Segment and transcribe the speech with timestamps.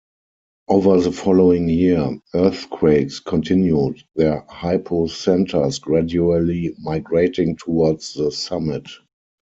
[0.67, 8.89] Over the following year, earthquakes continued, their hypocentres gradually migrating towards the summit.